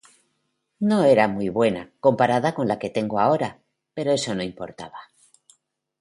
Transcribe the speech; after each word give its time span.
No 0.79 1.03
era 1.03 1.27
muy 1.27 1.49
buena, 1.49 1.91
comparada 1.99 2.55
con 2.55 2.67
la 2.67 2.79
que 2.79 2.89
tengo 2.89 3.19
ahora, 3.19 3.59
pero 3.93 4.11
eso 4.11 4.33
no 4.33 4.41
importaba. 4.41 4.97